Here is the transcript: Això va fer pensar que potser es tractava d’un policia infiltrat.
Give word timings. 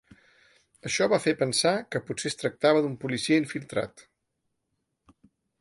Això 0.89 1.07
va 1.11 1.19
fer 1.25 1.33
pensar 1.41 1.73
que 1.95 2.01
potser 2.07 2.29
es 2.31 2.39
tractava 2.41 2.83
d’un 2.87 2.97
policia 3.05 3.41
infiltrat. 3.45 4.05